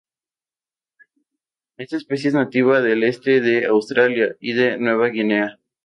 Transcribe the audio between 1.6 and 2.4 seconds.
Esta especie es